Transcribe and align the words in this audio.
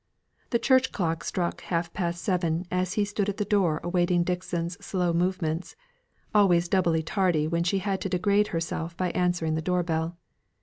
The 0.49 0.57
church 0.57 0.91
clock 0.91 1.23
struck 1.23 1.61
half 1.61 1.93
past 1.93 2.23
seven 2.23 2.65
as 2.71 2.93
he 2.93 3.05
stood 3.05 3.29
at 3.29 3.37
the 3.37 3.45
door 3.45 3.79
awaiting 3.83 4.23
Dixon's 4.23 4.83
slow 4.83 5.13
movements; 5.13 5.75
always 6.33 6.67
doubly 6.67 7.03
tardy 7.03 7.47
when 7.47 7.63
she 7.63 7.77
had 7.77 8.01
to 8.01 8.09
degrade 8.09 8.47
herself 8.47 8.97
by 8.97 9.11
answering 9.11 9.53
the 9.53 9.61
door 9.61 9.83
bell. 9.83 10.17